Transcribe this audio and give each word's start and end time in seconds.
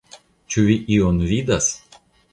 Ĉu 0.55 0.63
vi 0.69 0.79
ion 0.95 1.23
vidas? 1.33 1.71